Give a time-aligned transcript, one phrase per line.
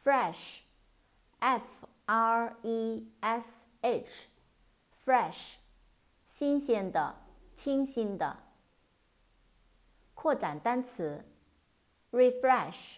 [0.03, 1.65] Fresh，F
[2.05, 5.55] R E S H，fresh，
[6.25, 7.15] 新鲜的，
[7.55, 8.37] 清新的。
[10.13, 11.23] 扩展单词，
[12.11, 12.95] refresh，R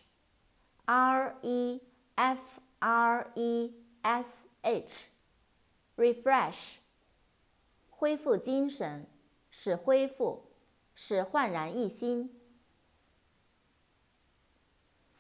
[1.42, 1.82] E
[2.16, 2.62] F。
[2.81, 6.77] R E S H，refresh，
[7.91, 9.09] 恢复精神，
[9.51, 10.53] 使恢复，
[10.95, 12.33] 使焕然一新。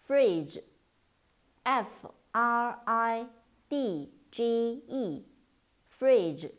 [0.06, 3.28] Fridge，F R I
[3.68, 6.52] D G E，fridge，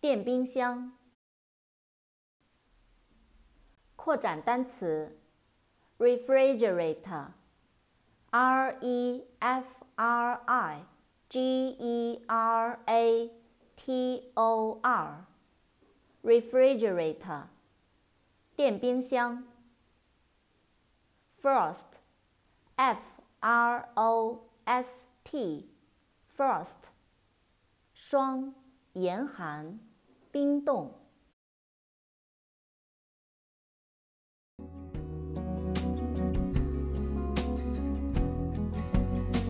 [0.00, 0.96] 电冰箱。
[3.96, 5.18] 扩展单词
[5.98, 9.83] ，refrigerator，R E F。
[9.96, 10.84] R I
[11.28, 13.30] G E R A
[13.76, 17.48] T O R，refrigerator，
[18.56, 19.44] 电冰箱。
[21.42, 23.00] Frost，F
[23.40, 26.90] R O S T，frost，
[27.92, 28.54] 霜，
[28.94, 29.78] 严寒，
[30.30, 30.94] 冰冻。